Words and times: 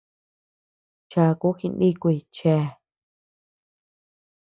Cháku 1.11 1.49
jinikuy 1.57 2.17
chéa. 2.35 2.63